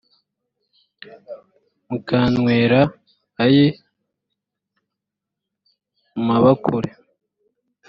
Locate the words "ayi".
3.43-3.65